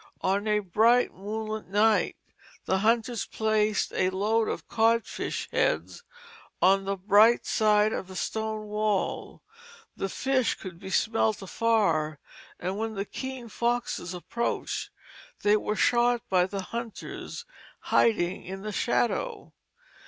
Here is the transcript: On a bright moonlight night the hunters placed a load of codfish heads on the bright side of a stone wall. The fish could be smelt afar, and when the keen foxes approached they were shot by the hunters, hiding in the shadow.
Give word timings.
On 0.21 0.47
a 0.47 0.57
bright 0.57 1.13
moonlight 1.13 1.67
night 1.69 2.15
the 2.65 2.79
hunters 2.79 3.27
placed 3.27 3.93
a 3.93 4.09
load 4.09 4.47
of 4.49 4.67
codfish 4.67 5.47
heads 5.51 6.01
on 6.59 6.85
the 6.85 6.97
bright 6.97 7.45
side 7.45 7.93
of 7.93 8.09
a 8.09 8.15
stone 8.15 8.65
wall. 8.65 9.43
The 9.95 10.09
fish 10.09 10.55
could 10.55 10.79
be 10.79 10.89
smelt 10.89 11.39
afar, 11.43 12.17
and 12.59 12.79
when 12.79 12.95
the 12.95 13.05
keen 13.05 13.47
foxes 13.47 14.15
approached 14.15 14.89
they 15.43 15.55
were 15.55 15.75
shot 15.75 16.23
by 16.29 16.47
the 16.47 16.61
hunters, 16.73 17.45
hiding 17.81 18.43
in 18.43 18.63
the 18.63 18.71
shadow. 18.71 19.53